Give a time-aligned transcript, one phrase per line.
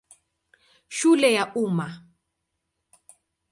[0.89, 1.87] Shule ya Umma.